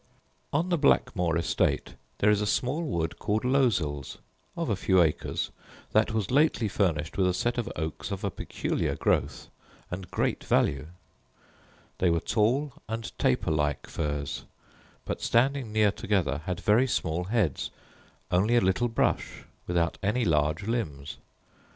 [0.51, 4.17] On the Blackmoor estate there is a small wood called Losel's,
[4.57, 5.51] of a few acres,
[5.91, 9.49] that was lately furnished with a set of oaks of a peculiar growth
[9.91, 10.87] and great value;
[11.99, 14.45] they were tall and taper like firs,
[15.05, 17.69] but standing near together had very small heads,
[18.31, 21.17] only a little brush without any large limbs.